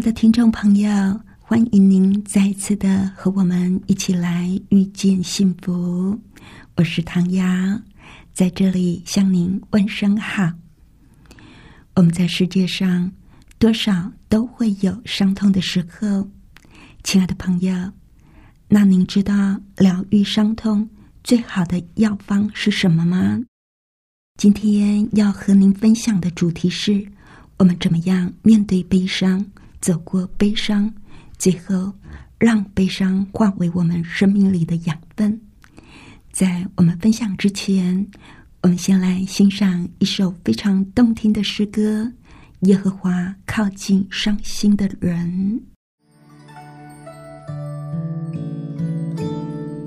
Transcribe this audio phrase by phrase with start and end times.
[0.00, 0.88] 的听众朋友，
[1.38, 6.18] 欢迎您再次的和我们一起来遇见幸福。
[6.76, 7.44] 我是唐瑶，
[8.32, 10.50] 在这里向您问声好。
[11.94, 13.12] 我们在世界上
[13.58, 16.26] 多少都会有伤痛的时候，
[17.02, 17.92] 亲爱的朋友，
[18.68, 20.88] 那您知道疗愈伤痛
[21.22, 23.38] 最好的药方是什么吗？
[24.38, 27.06] 今天要和您分享的主题是：
[27.58, 29.44] 我们怎么样面对悲伤，
[29.80, 30.92] 走过悲伤，
[31.38, 31.92] 最后
[32.38, 35.40] 让悲伤化为我们生命里的养分。
[36.30, 38.06] 在我们分享之前。
[38.62, 42.02] 我们先来欣赏一首非常动听的诗歌，
[42.68, 45.58] 《耶和华靠近伤心的人》。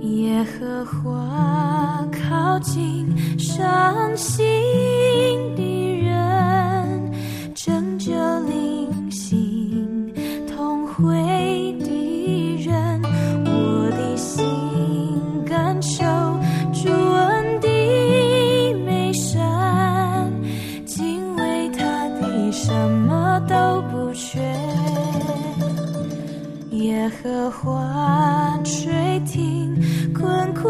[0.08, 4.44] 耶和华靠近伤心
[5.56, 5.62] 的
[6.02, 7.14] 人，
[7.54, 8.12] 拯救
[8.50, 8.73] 灵
[22.54, 24.40] 什么都不缺。
[26.70, 29.76] 耶和华垂听
[30.14, 30.70] 困苦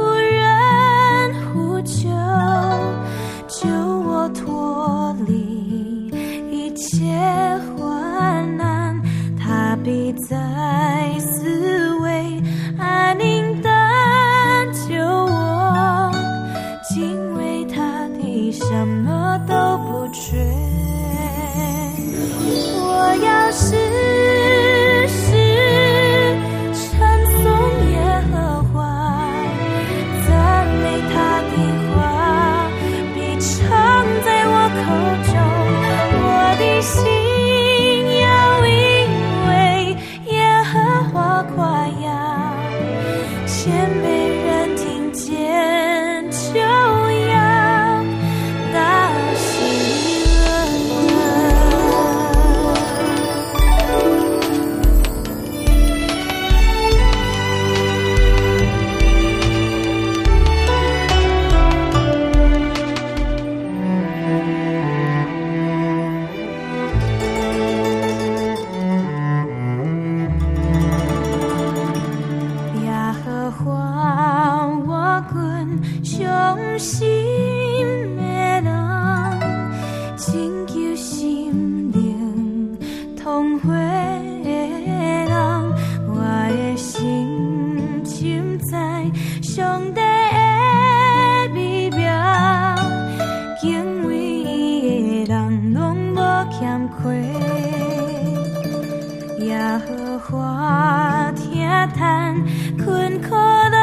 [100.25, 102.33] 和华听叹
[102.77, 103.75] 困苦人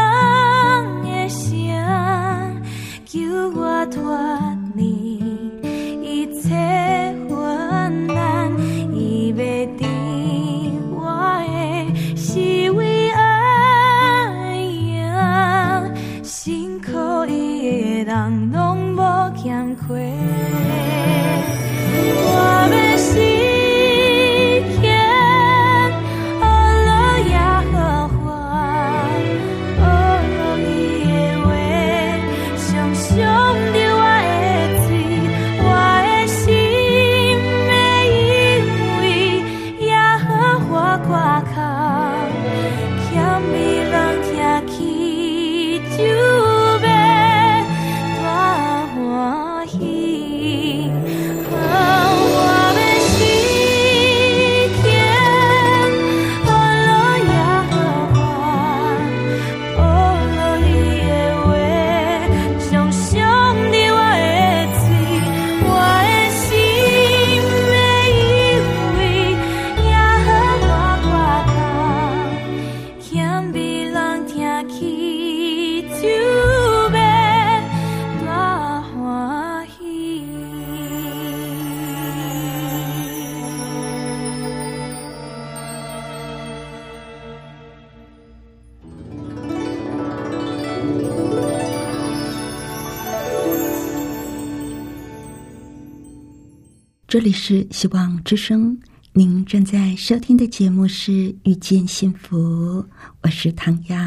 [1.04, 2.62] 的声，
[3.04, 3.20] 救
[3.50, 3.84] 我
[97.20, 98.81] 这里是希望之声，
[99.12, 101.12] 您正在收听的节目是
[101.44, 102.82] 《遇见幸福》，
[103.20, 103.99] 我是唐瑶。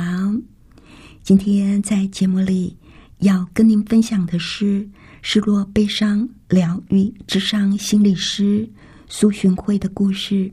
[1.22, 2.76] 今天在节目里
[3.20, 4.90] 要跟您分享的是
[5.22, 8.68] 失落悲伤疗愈智商心理师
[9.08, 10.52] 苏寻慧的故事。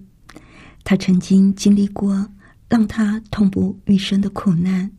[0.85, 2.29] 他曾经经历过
[2.69, 4.91] 让他痛不欲生的苦难，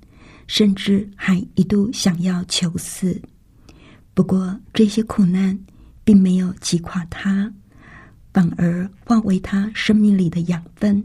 [0.48, 3.22] 甚至还一度想要求死。
[4.16, 5.60] 不过这些苦难。
[6.04, 7.54] 并没有击垮他，
[8.34, 11.04] 反而化为他生命里的养分，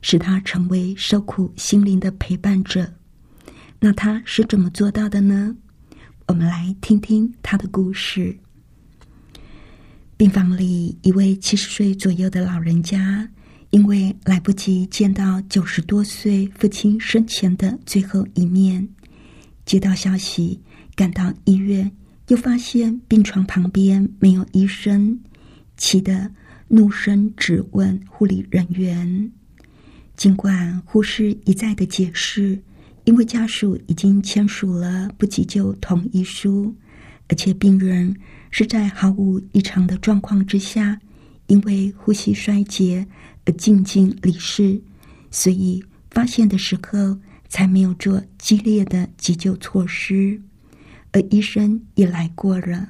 [0.00, 2.92] 使他成为受苦心灵的陪伴者。
[3.80, 5.56] 那他是怎么做到的呢？
[6.26, 8.38] 我们来听听他的故事。
[10.16, 13.28] 病房里，一位七十岁左右的老人家，
[13.70, 18.88] 因为来不及见到九十多岁父亲生前的最后一面，
[19.66, 20.60] 接到消息，
[20.94, 21.90] 赶到医院。
[22.28, 25.20] 又发现病床旁边没有医生，
[25.76, 26.30] 气得
[26.68, 29.30] 怒声质问护理人员。
[30.16, 32.62] 尽管护士一再的解释，
[33.04, 36.74] 因为家属已经签署了不急救同意书，
[37.28, 38.16] 而且病人
[38.50, 40.98] 是在毫无异常的状况之下，
[41.48, 43.06] 因为呼吸衰竭
[43.44, 44.80] 而静静离世，
[45.30, 47.18] 所以发现的时候
[47.48, 50.40] 才没有做激烈的急救措施。
[51.14, 52.88] 而医生也来过了，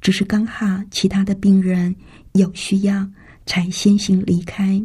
[0.00, 1.94] 只是刚好其他的病人
[2.32, 3.06] 有需要，
[3.44, 4.82] 才先行离开。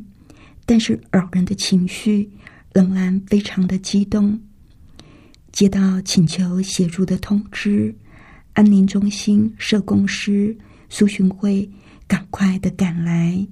[0.66, 2.30] 但是老人的情绪
[2.74, 4.38] 仍然非常的激动。
[5.54, 7.95] 接到请求协助的通知，
[8.51, 10.54] 安宁中心社工师
[10.89, 11.69] 苏寻慧
[12.10, 13.48] 赶快的赶来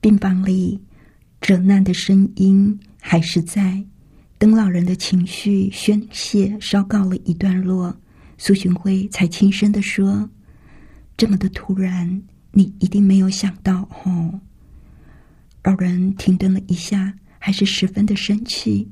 [0.00, 0.80] 病房里，
[1.40, 3.80] 折难的声音还是在。
[4.36, 7.96] 等老人的情绪宣泄稍告了一段落。
[8.36, 10.28] 苏寻辉才轻声的说
[11.16, 12.22] ：“这么的突然，
[12.52, 14.40] 你一定没有想到哦。”
[15.62, 18.88] 老人停顿了一下，还是十分的生气。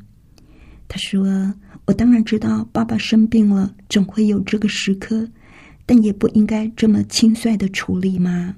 [0.88, 1.54] 他说
[1.86, 5.28] ：“我当然知道爸爸生病了，总会有这个时刻，
[5.84, 8.54] 但也不应该这么轻率的处理嘛。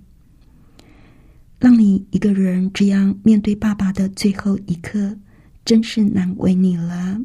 [1.58, 5.16] 让你一个人这样面对爸爸的最后一刻，
[5.64, 7.20] 真是难为你了。”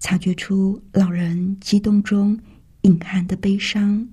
[0.00, 2.36] 察觉出老人激动中
[2.82, 4.04] 隐含的悲伤，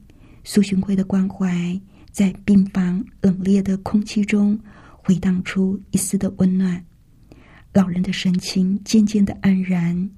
[0.43, 1.81] 苏寻辉的关怀
[2.11, 4.59] 在病房冷冽的空气中
[4.97, 6.85] 回荡出一丝的温暖。
[7.73, 10.09] 老人的神情渐渐的黯然，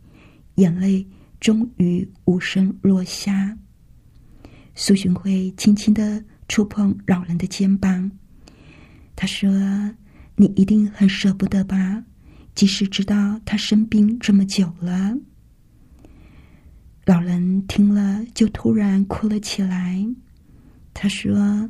[0.56, 1.06] 眼泪
[1.40, 3.56] 终于无声落下。
[4.74, 8.10] 苏寻辉轻轻的触碰老人的肩膀，
[9.16, 9.50] 他说
[10.36, 12.04] ：“你一定很舍不得吧？
[12.56, 15.16] 即使知道他生病这么久了。”
[17.10, 20.06] 老人听了，就突然哭了起来。
[20.94, 21.68] 他说：“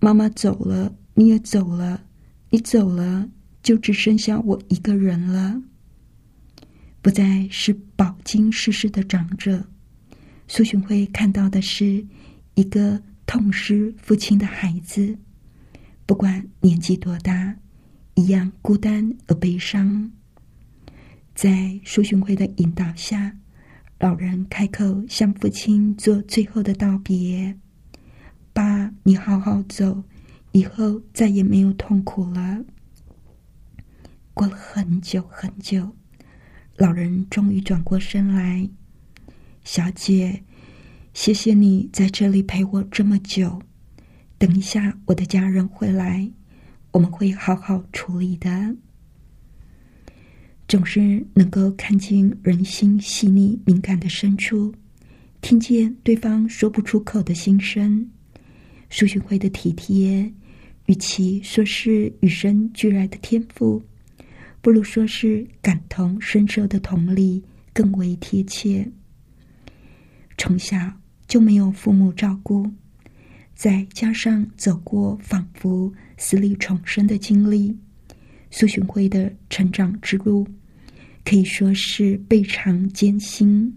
[0.00, 2.02] 妈妈走了，你也走了，
[2.48, 3.28] 你走了，
[3.62, 5.60] 就只剩下我一个人了。
[7.02, 9.66] 不再是饱经世事的长者，
[10.48, 12.06] 苏洵辉看到的是
[12.54, 15.18] 一个痛失父亲的孩子，
[16.06, 17.54] 不管年纪多大，
[18.14, 20.10] 一样孤单而悲伤。
[21.34, 23.36] 在苏洵辉的引导下。”
[24.00, 27.54] 老人开口向父亲做最后的道别
[28.50, 30.02] ：“爸，你好好走，
[30.52, 32.64] 以后再也没有痛苦了。”
[34.32, 35.94] 过了很久很久，
[36.76, 38.66] 老人终于转过身来
[39.64, 40.44] ：“小姐，
[41.12, 43.60] 谢谢你在这里陪我这么久。
[44.38, 46.32] 等一下，我的家人会来，
[46.92, 48.76] 我们会好好处理的。”
[50.70, 54.72] 总是能够看见人心细腻敏感的深处，
[55.40, 58.08] 听见对方说不出口的心声。
[58.88, 60.32] 苏洵慧的体贴，
[60.86, 63.82] 与其说是与生俱来的天赋，
[64.60, 68.88] 不如说是感同身受的同理更为贴切。
[70.38, 70.78] 从小
[71.26, 72.70] 就没有父母照顾，
[73.56, 77.76] 再加上走过仿佛死里重生的经历，
[78.52, 80.46] 苏洵慧的成长之路。
[81.24, 83.72] 可以说是倍尝艰辛，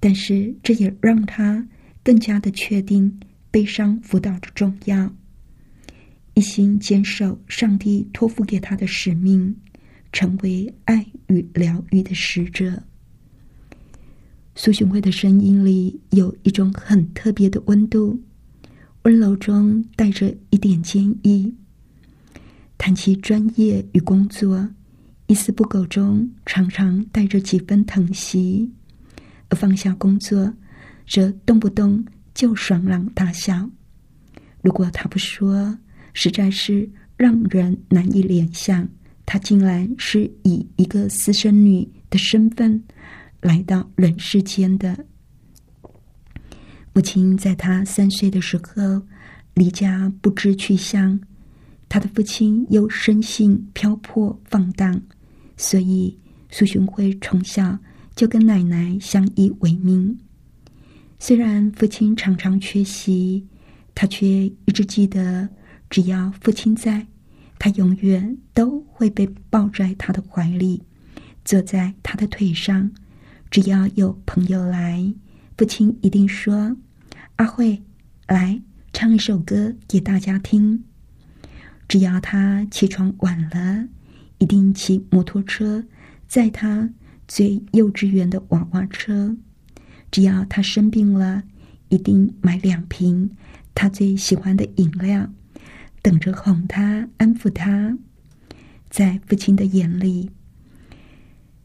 [0.00, 1.66] 但是这也让他
[2.02, 5.12] 更加的确定悲伤辅导的重要，
[6.34, 9.54] 一心坚守上帝托付给他的使命，
[10.12, 12.82] 成为爱与疗愈的使者。
[14.54, 18.18] 苏洵慧的声音里有一种很特别的温度，
[19.02, 21.54] 温柔中带着一点坚毅，
[22.78, 24.66] 谈起专业与工作。
[25.26, 28.70] 一丝不苟中，常常带着几分疼惜；
[29.48, 30.54] 而放下工作，
[31.08, 33.68] 则动不动就爽朗大笑。
[34.62, 35.76] 如果他不说，
[36.12, 38.88] 实在是让人难以联想。
[39.28, 42.80] 他竟然是以一个私生女的身份
[43.40, 45.04] 来到人世间的。
[46.92, 49.02] 母亲在他三岁的时候
[49.54, 51.18] 离家不知去向，
[51.88, 55.02] 他的父亲又生性漂泊放荡，
[55.56, 56.18] 所以
[56.50, 57.78] 苏洵辉从小
[58.14, 60.16] 就跟奶奶相依为命。
[61.18, 63.46] 虽然父亲常常缺席，
[63.94, 65.48] 他却一直记得，
[65.88, 67.06] 只要父亲在。
[67.58, 70.82] 他永远都会被抱在他的怀里，
[71.42, 72.90] 坐在他的腿上。
[73.50, 75.10] 只要有朋友来，
[75.56, 76.76] 父亲一定说
[77.36, 77.82] ：“阿慧，
[78.28, 78.60] 来
[78.92, 80.84] 唱一首歌给大家听。”
[81.88, 83.88] 只要他起床晚了，
[84.38, 85.84] 一定骑摩托车
[86.26, 86.90] 载他
[87.26, 89.36] 最幼稚园的娃娃车。
[90.10, 91.42] 只要他生病了，
[91.88, 93.30] 一定买两瓶
[93.74, 95.28] 他最喜欢的饮料。
[96.02, 97.98] 等着哄他、安抚他，
[98.88, 100.30] 在父亲的眼里，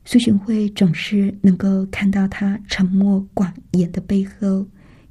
[0.04, 4.68] 苏洵会总是能够看到他沉默寡言的背后，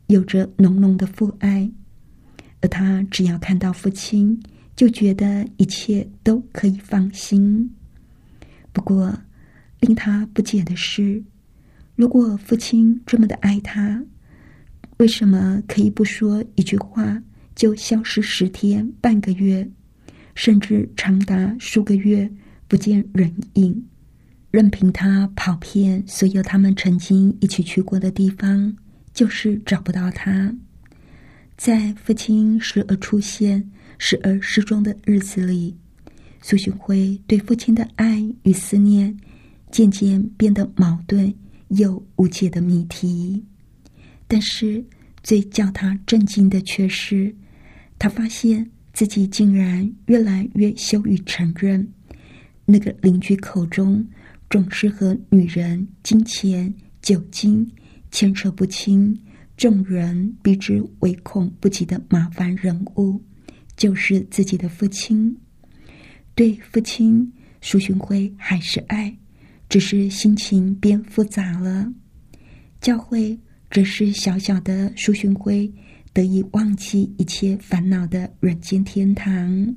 [0.09, 1.71] 有着浓浓的父爱。
[2.61, 4.43] 而他只要看到父亲，
[4.81, 7.71] 就觉得一切都可以放心。
[8.73, 9.15] 不过，
[9.81, 11.23] 令他不解的是，
[11.97, 14.03] 如果父亲这么的爱他，
[14.97, 17.23] 为什么可以不说一句话？
[17.55, 19.71] 就消失十天、半个月，
[20.35, 22.33] 甚至长达数个月
[22.67, 23.85] 不见人影，
[24.51, 28.75] 任凭他跑遍所有他们曾经一起去过的地方，
[29.13, 30.57] 就是找不到他。
[31.59, 33.71] 在父亲时而出现、
[34.03, 35.77] 时而失踪的日子里，
[36.41, 39.15] 苏洵辉对父亲的爱与思念
[39.71, 41.33] 渐渐变得矛盾
[41.69, 43.45] 又无解的谜题。
[44.27, 44.83] 但是
[45.23, 47.33] 最叫他震惊的却是。
[47.99, 51.87] 他发现自己竟然越来越羞于承认，
[52.65, 54.03] 那个邻居口中
[54.49, 57.71] 总是和女人、金钱、酒精
[58.11, 59.15] 牵扯不清、
[59.59, 63.21] 众人避之唯恐不及的麻烦人物，
[63.81, 65.35] 就是自己的父亲。
[66.35, 67.33] 对父亲，
[67.63, 69.17] 苏洵辉还是爱，
[69.71, 71.91] 只是心情变复杂了。
[72.79, 75.73] 教会则是小小的苏洵辉。
[76.13, 79.77] 得以忘记一切烦恼的人间天堂。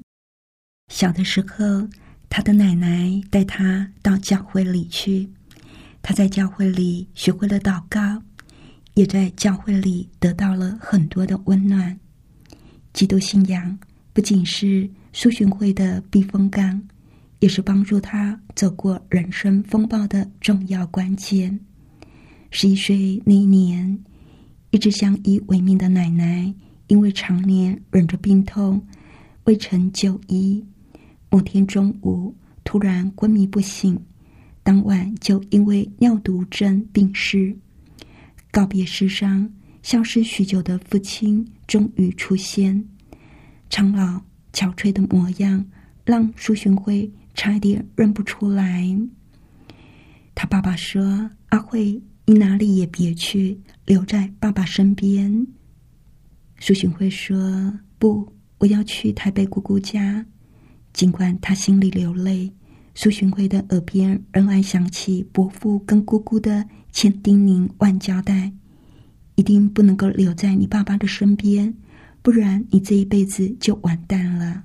[0.88, 1.88] 小的时候，
[2.28, 5.30] 他的奶奶带他到教会里去，
[6.02, 8.24] 他在教会里学会了祷告，
[8.96, 12.00] 也在教会里得到了很多的温暖。
[12.94, 13.78] 基督信仰
[14.14, 16.82] 不仅是苏洵慧的避风港，
[17.40, 21.60] 也是帮助他走过人生风暴的重要关键。
[22.52, 24.00] 十一岁那一年。
[24.72, 26.52] 一直相依为命的奶奶，
[26.88, 28.84] 因为常年忍着病痛，
[29.44, 30.66] 未曾就医。
[31.30, 33.96] 某天中午，突然昏迷不醒，
[34.64, 37.56] 当晚就因为尿毒症病逝。
[38.50, 39.48] 告别世上
[39.84, 42.84] 消失许久的父亲，终于出现，
[43.74, 44.22] 苍老
[44.54, 45.66] 憔悴的模样，
[46.06, 48.96] 让苏洵辉差点认不出来。
[50.36, 55.48] 他爸爸说：“阿慧。”你哪里也别去，留在爸爸身边。
[56.60, 60.24] 苏洵辉说：“不，我要去台北姑姑家。”
[60.94, 62.54] 尽管他心里流泪，
[62.94, 68.54] 苏洵辉的耳边仍然响起伯父跟姑姑的千叮咛万交代
[69.34, 71.74] ：“一定不能够留在你爸爸的身边，
[72.24, 74.64] 不然你这一辈子就完蛋了。”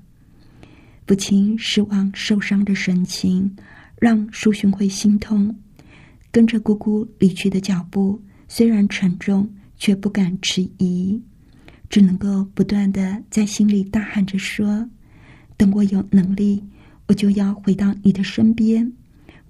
[1.07, 3.55] 父亲失望受伤的神情，
[3.99, 5.55] 让苏洵会心痛。
[6.31, 11.21] 跟着姑姑离去的脚步虽然沉重，却不敢迟疑，
[11.89, 14.87] 只能够不断的在心里大喊着说
[15.57, 16.63] ：“等我有能力，
[17.07, 18.93] 我就要回到你的身边，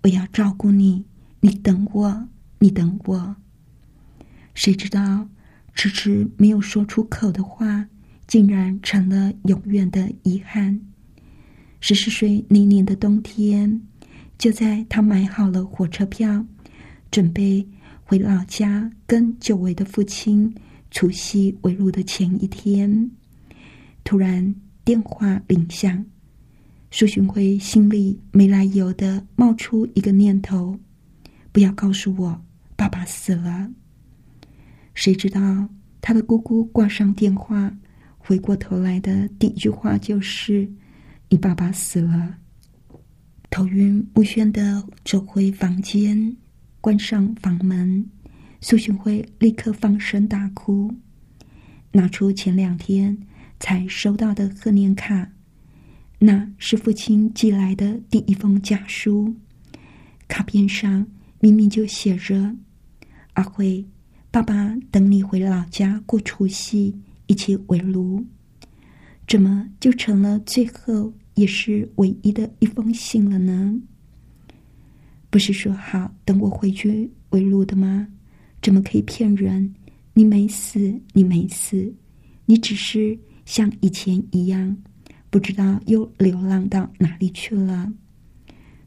[0.02, 1.04] 我要照顾你。
[1.40, 2.28] 你等我，
[2.60, 3.34] 你等我。”
[4.54, 5.28] 谁知道，
[5.74, 7.84] 迟迟没有说出口的话，
[8.28, 10.80] 竟然成了永远的遗憾。
[11.80, 13.80] 十四岁那年的冬天，
[14.38, 16.46] 就在他买好了火车票。
[17.10, 17.66] 准备
[18.04, 20.54] 回老家跟久违的父亲
[20.90, 23.10] 除夕围炉的前一天，
[24.04, 24.54] 突然
[24.84, 26.04] 电话铃响，
[26.90, 30.78] 苏寻辉心里没来由的冒出一个念头：
[31.50, 32.38] 不要告诉我
[32.76, 33.70] 爸爸死了。
[34.92, 35.66] 谁知道
[36.02, 37.74] 他的姑姑挂上电话，
[38.28, 40.70] 回过头来的第一句话就是
[41.30, 42.36] ：“你爸爸死了。”
[43.48, 46.36] 头晕目眩的走回房间。
[46.82, 48.04] 关上房门，
[48.60, 50.94] 苏洵辉立刻放声大哭，
[51.92, 53.16] 拿出前两天
[53.58, 55.32] 才收到的贺年卡，
[56.18, 59.34] 那是父亲寄来的第一封家书，
[60.28, 61.06] 卡片上
[61.40, 62.54] 明明就写着
[63.32, 63.86] ：“阿辉，
[64.30, 66.94] 爸爸等你回老家过除夕，
[67.28, 68.26] 一起围炉。”
[69.28, 73.80] 怎么就成了最后也是唯一的一封信了呢？
[75.30, 78.08] 不是说好等我回去围炉的吗？
[78.60, 79.74] 怎么可以骗人？
[80.14, 81.94] 你没死，你没死，
[82.46, 84.76] 你只是像以前一样，
[85.30, 87.92] 不知道又流浪到哪里去了。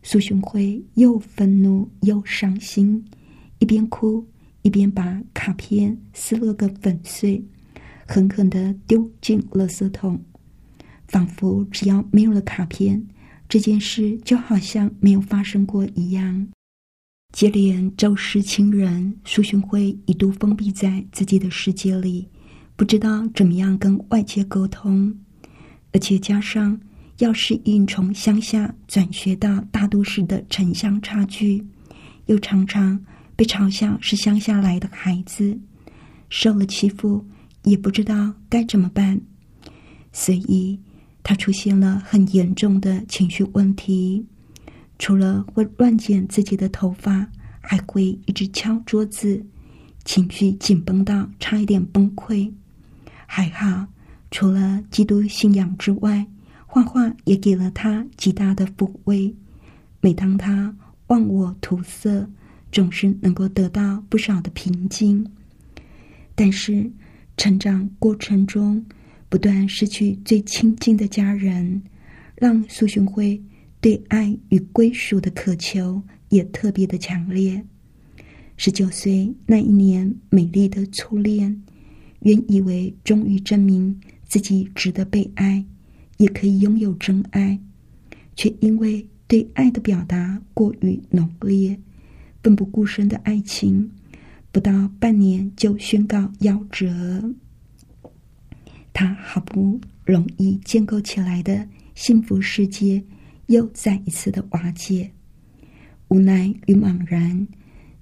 [0.01, 3.05] 苏雄辉又愤怒又伤心，
[3.59, 4.27] 一边哭
[4.63, 7.41] 一边把卡片撕了个粉碎，
[8.13, 10.21] 狠狠的丢进垃圾桶，
[11.07, 13.01] 仿佛只要没有了卡片，
[13.47, 16.45] 这件事就好像没有发生过一样。
[17.31, 22.27] 接连周氏亲人，苏洵辉一度封闭在自己的世界里，
[22.75, 25.17] 不知道怎么样跟外界沟通，
[25.93, 26.77] 而且加上
[27.19, 31.65] 要适应从乡下转学到大都市的城乡差距，
[32.25, 33.01] 又常常
[33.37, 35.57] 被嘲笑是乡下来的孩子，
[36.27, 37.25] 受了欺负
[37.63, 39.21] 也不知道该怎么办，
[40.11, 40.79] 所以
[41.23, 44.25] 他出现了很严重的情绪问题。
[44.97, 47.27] 除了会乱剪自己的头发，
[47.59, 49.43] 还会一直敲桌子，
[50.05, 52.51] 情绪紧绷到差一点崩溃。
[53.25, 53.87] 还好，
[54.29, 56.27] 除了基督信仰之外，
[56.67, 59.35] 画画也给了他极大的抚慰。
[60.01, 60.75] 每当他
[61.07, 62.29] 忘我涂色，
[62.71, 65.25] 总是能够得到不少的平静。
[66.35, 66.91] 但是，
[67.41, 68.85] 成长过程中
[69.27, 71.81] 不断失去最亲近的家人，
[72.35, 73.41] 让苏洵辉。
[73.79, 75.99] 对爱与归属的渴求
[76.29, 77.59] 也特别的强烈。
[78.57, 81.63] 十九岁那一年，美丽的初恋，
[82.19, 85.65] 原以为终于证明自己值得被爱，
[86.17, 87.59] 也可以拥有真爱，
[88.35, 91.75] 却因为对爱的表达过于浓烈，
[92.43, 93.89] 奋不顾身的爱情，
[94.51, 97.33] 不到半年就宣告夭折。
[98.93, 103.03] 他好不容易建构起来的幸福世界。
[103.47, 105.11] 又再一次的瓦解，
[106.07, 107.45] 无奈与茫然，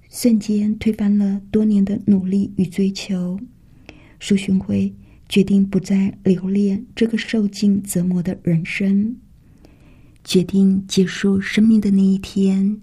[0.08, 3.36] 瞬间推翻了多年的努力与追求。
[4.20, 4.94] 苏洵辉
[5.28, 9.16] 决定不再留恋这个受尽折磨的人生，
[10.22, 12.80] 决定结束生命的那一天，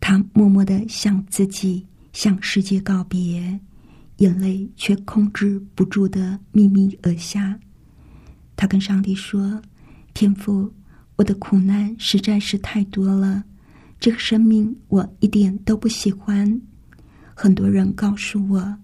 [0.00, 1.84] 他默默的向自己、
[2.16, 3.60] 向世界告别，
[4.16, 7.60] 眼泪却控制不住的秘密而下。
[8.56, 9.60] 他跟上帝说
[10.14, 10.72] ：“天父。”
[11.16, 13.44] 我的苦难实在是太多了，
[14.00, 16.60] 这个生命我一点都不喜欢。
[17.34, 18.78] 很多人告诉我，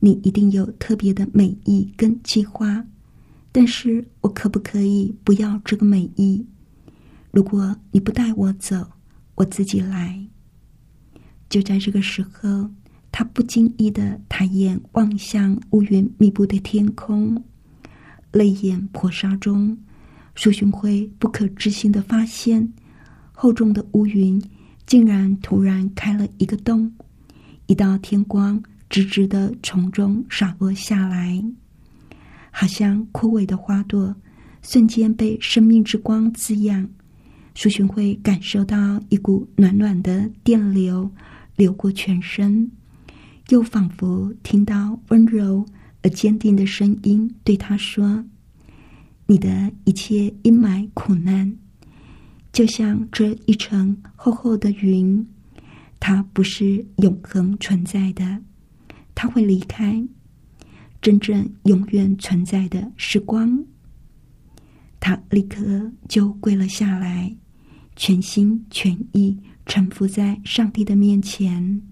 [0.00, 2.84] 你一定有特别的美意跟计划，
[3.52, 6.44] 但是我可不可以不要这个美意？
[7.30, 8.88] 如果你不带我走，
[9.36, 10.28] 我自己来。
[11.48, 12.68] 就在这个时候，
[13.12, 17.42] 他不经意的抬眼望向乌云密布的天空，
[18.32, 19.76] 泪眼婆娑中。
[20.34, 22.70] 苏洵辉不可置信的发现，
[23.32, 24.42] 厚重的乌云
[24.84, 26.92] 竟然突然开了一个洞，
[27.66, 31.42] 一道天光直直的从中洒落下来，
[32.50, 34.14] 好像枯萎的花朵
[34.60, 36.86] 瞬间被生命之光滋养。
[37.54, 41.10] 苏洵辉感受到一股暖暖的电流
[41.56, 42.70] 流过全身，
[43.48, 45.66] 又仿佛听到温柔
[46.02, 48.24] 而坚定的声音对他说。
[49.26, 51.56] 你的一切阴霾苦难，
[52.52, 55.26] 就像这一层厚厚的云，
[55.98, 58.40] 它不是永恒存在的，
[59.14, 60.06] 它会离开。
[61.02, 63.64] 真正永远存在的是光。
[64.98, 67.36] 他立刻就跪了下来，
[67.94, 71.82] 全心全意臣服在上帝的面前。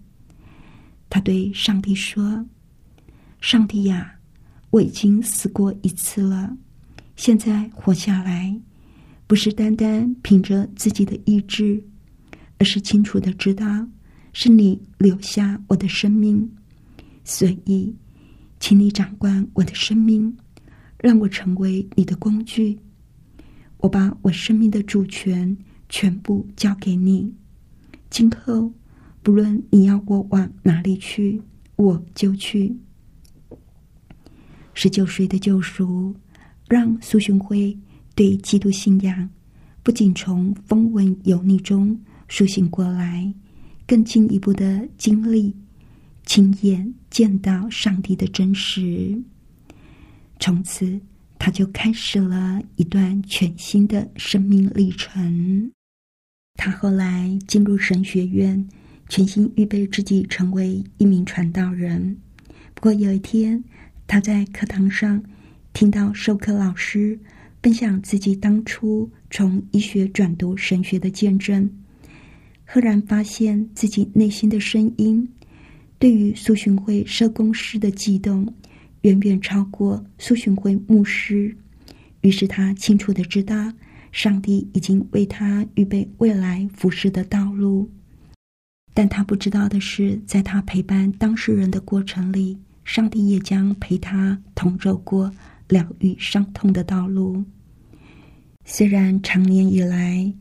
[1.10, 2.44] 他对上帝说
[3.40, 4.14] ：“上帝呀，
[4.70, 6.56] 我已经死过一次了。”
[7.14, 8.58] 现在活下来，
[9.26, 11.80] 不是单单凭着自己的意志，
[12.58, 13.86] 而是清楚的知道
[14.32, 16.50] 是你留下我的生命，
[17.22, 17.94] 所以，
[18.58, 20.36] 请你掌管我的生命，
[20.98, 22.76] 让我成为你的工具。
[23.78, 25.56] 我把我生命的主权
[25.88, 27.32] 全部交给你，
[28.14, 28.72] 今后
[29.24, 31.42] 不论你要我往哪里去，
[31.74, 32.72] 我就去。
[34.72, 36.14] 十九岁的救赎。
[36.68, 37.76] 让苏洵辉
[38.14, 39.28] 对基督信仰
[39.82, 43.34] 不仅从风闻油腻中苏醒过来，
[43.84, 45.52] 更进一步的经历、
[46.24, 49.20] 亲眼见到上帝的真实。
[50.38, 51.00] 从此，
[51.36, 55.72] 他就开始了一段全新的生命历程。
[56.56, 58.66] 他后来进入神学院，
[59.08, 62.16] 全心预备自己成为一名传道人。
[62.74, 63.62] 不过有一天，
[64.06, 65.22] 他在课堂上
[65.72, 67.18] 听到授课老师
[67.62, 71.70] 分享自己当初从医学转读神学的见证，
[72.64, 75.28] 赫然发现自己内心的声音
[75.98, 78.54] 对于苏洵会社工师的悸动，
[79.02, 81.56] 远远超过苏洵会牧师。
[82.22, 83.72] 于是他清楚的知道。
[84.14, 87.90] 上帝已经为他预备未来服侍的道路，
[88.94, 95.28] 但他不知道的是，在他陪伴当事人的过程里，上帝也将陪他同走过
[95.66, 97.44] 疗愈伤痛的道路。
[98.64, 100.32] 虽然长年以来，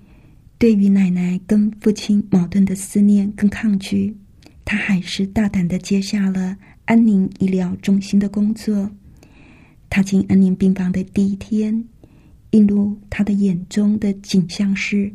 [0.59, 4.15] 对于奶奶跟父亲矛盾的思念跟抗拒，
[4.63, 6.55] 他还是大胆的接下了
[6.85, 8.91] 安宁医疗中心的工作。
[9.89, 11.83] 踏进安宁病房的第一天。
[12.53, 15.11] 映入他的眼中的景象是，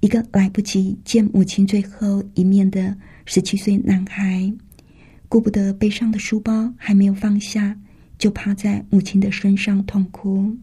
[0.00, 2.94] 一个来不及见母亲最后一面的
[3.24, 4.52] 十七岁男孩，
[5.30, 7.74] 顾不得背上的书包还没有放下，
[8.18, 10.54] 就趴在母亲的身上痛哭。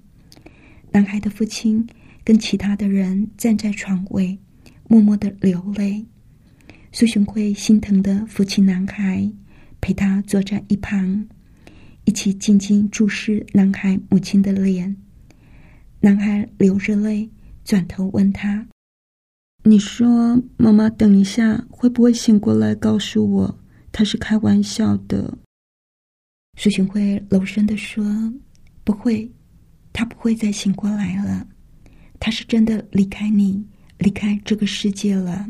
[0.92, 1.88] 男孩的父亲
[2.24, 4.38] 跟其他的人站在床尾，
[4.88, 6.06] 默默的流泪。
[6.92, 9.28] 苏雄辉心疼的扶起男孩，
[9.80, 11.28] 陪他坐在一旁，
[12.06, 14.96] 一起静静注视男孩母亲的脸。
[16.04, 17.30] 男孩流着泪，
[17.64, 18.68] 转头问他
[19.64, 23.60] ：“你说，妈妈等一下会不会醒过来告诉我，
[23.92, 25.38] 他是开玩笑的？”
[26.58, 28.04] 苏群辉柔声的说
[28.84, 29.32] ：“不会，
[29.94, 31.48] 他不会再醒过来了。
[32.20, 33.64] 他是真的离开你，
[34.00, 35.48] 离开这个世界了。”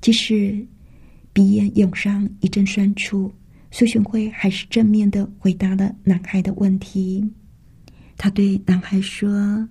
[0.00, 0.64] 即使
[1.32, 3.34] 鼻炎涌上一阵酸楚，
[3.72, 7.28] 苏群辉还是正面的回答了男孩的问题。
[8.16, 9.68] 他对男孩说：“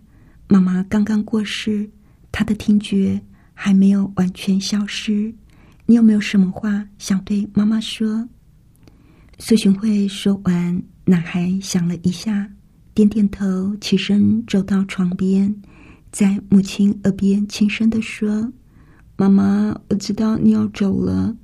[0.48, 1.90] 妈妈刚刚过世，
[2.32, 3.22] 他的听觉
[3.54, 5.34] 还没有完全消失。
[5.86, 8.28] 你有没有什么话想对妈妈说？”
[9.40, 12.52] 苏洵慧说完，男孩想了一下，
[12.94, 15.56] 点点头，起身走到床边，
[16.12, 18.54] 在母亲耳边轻声的说
[19.18, 21.36] ：“妈妈，我知道你要走了，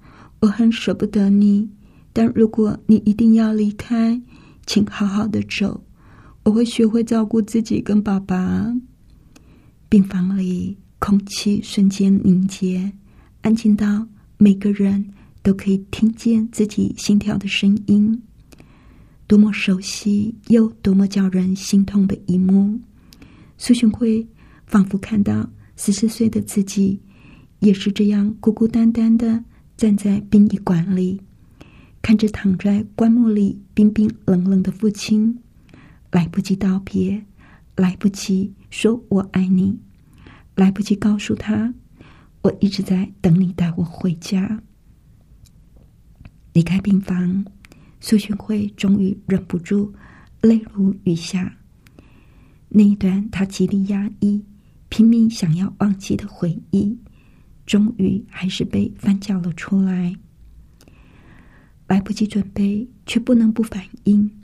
[0.42, 1.70] 我很舍不得你。
[2.14, 4.22] 但如果你一定要离开，
[4.66, 5.84] 请好好的走。”
[6.50, 8.76] 我会学会照顾自己跟爸爸。
[9.88, 12.92] 病房里空气瞬间凝结，
[13.42, 14.08] 安静到
[14.40, 18.20] 每个人都可以听见自己心跳的声音。
[19.28, 22.80] 多么熟悉又多么叫人心痛的一幕！
[23.60, 24.28] 苏洵辉
[24.66, 27.00] 仿佛看到十四岁的自己，
[27.60, 29.44] 也是这样孤孤单单的
[29.78, 31.22] 站在殡仪馆里，
[32.02, 35.38] 看着躺在棺木里冰冰冷冷的父亲。
[36.12, 37.24] 来不及道别，
[37.76, 39.80] 来不及说我爱你，
[40.56, 41.74] 来不及告诉他，
[42.42, 44.62] 我一直在等你带我回家。
[46.54, 47.46] 离开病房，
[48.00, 49.94] 苏洵慧终于忍不住
[50.42, 51.58] 泪如雨下。
[52.70, 54.44] 那一段他极力压抑、
[54.90, 56.98] 拼命想要忘记的回忆，
[57.66, 60.16] 终于还是被翻搅了出来。
[61.88, 64.39] 来不及准备，却不能不反应。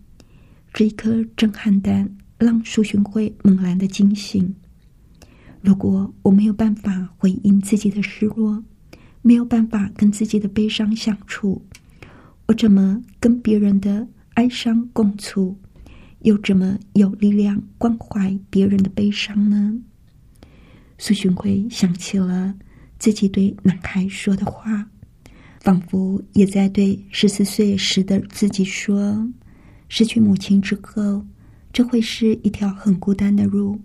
[0.75, 4.53] 这一颗震撼弹让苏洵慧猛然的惊醒。
[5.61, 8.61] 如果我没有办法回应自己的失落，
[9.21, 11.65] 没有办法跟自己的悲伤相处，
[12.47, 15.57] 我怎么跟别人的哀伤共处？
[16.23, 19.79] 又怎么有力量关怀别人的悲伤呢？
[20.97, 22.53] 苏洵慧想起了
[22.99, 24.89] 自己对男孩说的话，
[25.61, 29.25] 仿佛也在对十四岁时的自己说。
[29.97, 31.25] 失去母亲之后，
[31.71, 33.79] 这会是一条很孤单的路，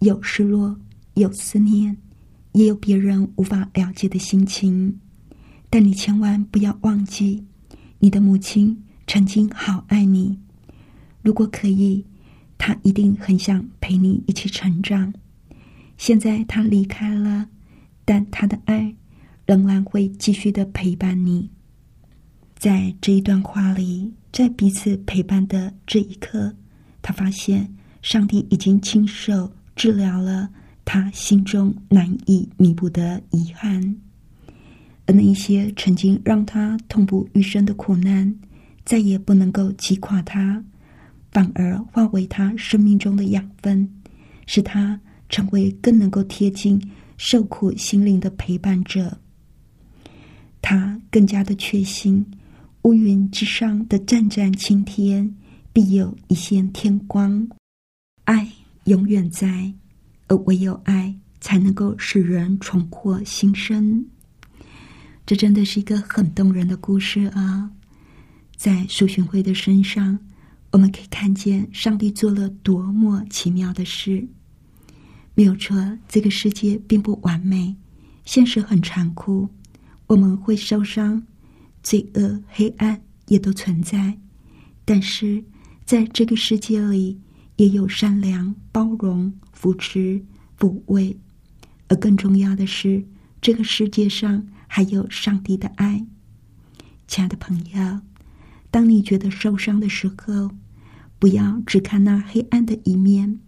[0.00, 0.76] 有失落，
[1.14, 1.96] 有思念，
[2.50, 4.98] 也有别人无法了解的心情。
[5.70, 7.44] 但你千万不要忘记，
[8.00, 10.36] 你的母亲曾经好爱你。
[11.22, 12.04] 如果可以，
[12.58, 15.14] 她一定很想陪你一起成长。
[15.96, 17.48] 现在她离开了，
[18.04, 18.96] 但她的爱
[19.46, 21.48] 仍然会继续的陪伴你。
[22.66, 24.12] 在这一段话里。
[24.32, 26.52] 在彼此陪伴的这一刻，
[27.00, 30.50] 他发现上帝已经亲手治疗了
[30.84, 33.96] 他心中难以弥补的遗憾，
[35.06, 38.36] 而那一些曾经让他痛不欲生的苦难，
[38.84, 40.60] 再也不能够击垮他，
[41.30, 43.88] 反而化为他生命中的养分，
[44.44, 46.82] 使他成为更能够贴近
[47.16, 49.16] 受苦心灵的陪伴者。
[50.60, 52.26] 他更加的确信。
[52.86, 55.34] 乌云之上的湛湛青天，
[55.72, 57.44] 必有一线天光。
[58.22, 58.48] 爱
[58.84, 59.74] 永远在，
[60.28, 64.06] 而唯有爱才能够使人重获新生。
[65.26, 67.68] 这真的是一个很动人的故事啊！
[68.54, 70.16] 在苏洵辉的身上，
[70.70, 74.24] 我们可以看见上帝做了多么奇妙的事。
[75.34, 77.74] 没有错，这个世界并不完美，
[78.24, 79.48] 现实很残酷，
[80.06, 81.20] 我们会受伤，
[81.86, 84.18] 罪恶、黑暗也都存在。
[84.84, 85.44] 但是，
[85.84, 87.16] 在这个世界里，
[87.54, 90.20] 也有善良、包容、扶持、
[90.58, 91.16] 抚慰，
[91.86, 93.06] 而更重要的是，
[93.40, 96.04] 这个世界上还有上帝的爱。
[97.06, 98.00] 亲爱的朋友，
[98.68, 100.50] 当你觉得受伤的时候，
[101.20, 103.38] 不要只看那黑暗的一面，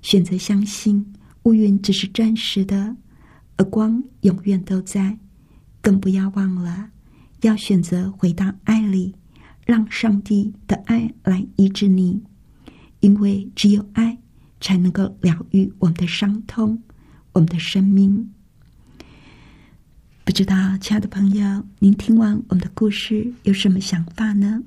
[0.00, 2.96] 选择相信乌云只是暂时的，
[3.58, 5.18] 而光永远都在。
[5.82, 6.88] 更不要忘了，
[7.46, 9.14] 要选择回到爱里。
[9.66, 12.20] 让上帝的爱来医治你，
[13.00, 14.18] 因为只有爱
[14.60, 16.78] 才能够疗愈我们的伤痛，
[17.32, 18.30] 我们的生命。
[20.22, 24.62] 不知道，亲爱的朋友，您听完我们的故事有什么想法呢？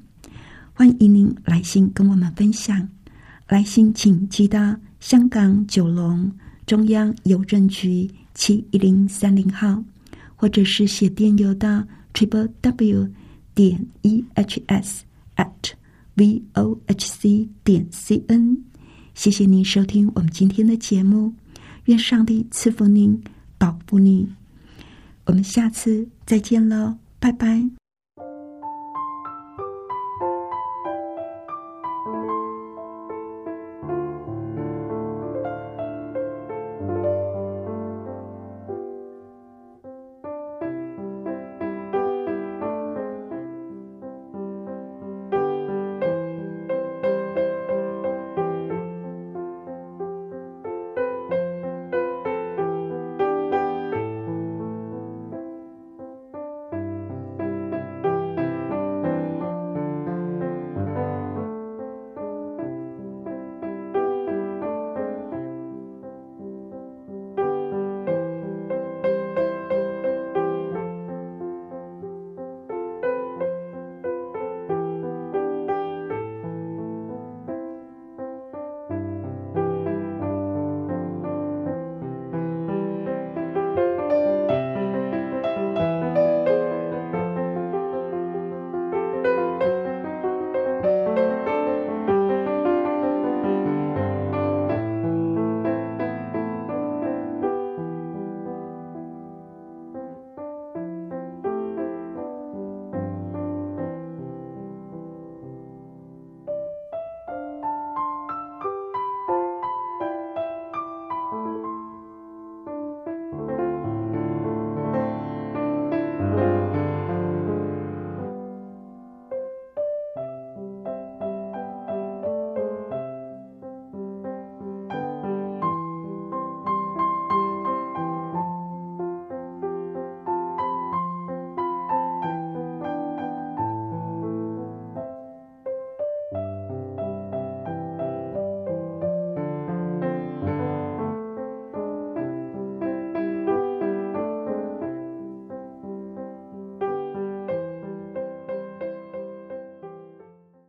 [0.73, 2.89] 欢迎您来信跟我们分享。
[3.49, 6.31] 来信请寄到香港九龙
[6.65, 9.83] 中央邮政局七一零三零号，
[10.35, 11.85] 或者是写电邮到
[12.17, 13.13] triple w。
[13.57, 15.03] 点 e h s
[15.35, 15.71] at
[16.13, 18.55] v o h c 点 c n，
[19.15, 21.33] 谢谢您收听我们今天的节目，
[21.85, 23.19] 愿上帝赐福您，
[23.57, 24.29] 保护您，
[25.25, 27.86] 我们下次再见喽，拜拜。